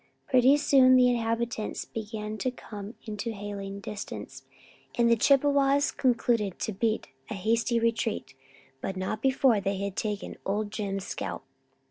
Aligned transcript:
Pretty 0.27 0.57
soon 0.57 0.95
the 0.95 1.07
inhabitants 1.09 1.85
began 1.85 2.35
to 2.39 2.49
come 2.49 2.95
into 3.05 3.33
hailing 3.33 3.79
distance 3.81 4.45
and 4.95 5.07
the 5.11 5.15
Chippewas 5.15 5.91
concluded 5.91 6.57
to 6.57 6.73
beat 6.73 7.09
a 7.29 7.35
hasty 7.35 7.79
retreat 7.79 8.33
but 8.81 8.97
not 8.97 9.21
before 9.21 9.61
they 9.61 9.77
had 9.77 9.95
taken 9.95 10.37
Old 10.43 10.71
Jim's 10.71 11.03
scalp. 11.05 11.43